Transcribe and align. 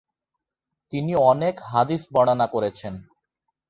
তিনি 0.91 1.11
অনেক 1.31 1.55
হাদিস 1.71 2.01
বর্ণনা 2.13 2.47
করেছেন। 2.47 2.93